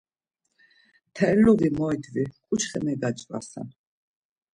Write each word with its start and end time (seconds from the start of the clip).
Terluği 1.15 1.69
moydvi, 1.77 2.23
ǩuçxes 2.47 2.73
megaç̌vasen. 2.85 3.67